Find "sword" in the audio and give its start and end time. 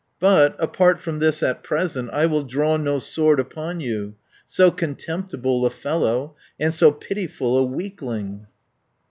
2.97-3.39